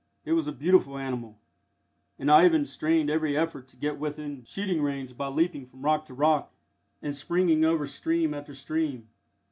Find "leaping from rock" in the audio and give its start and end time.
5.27-6.07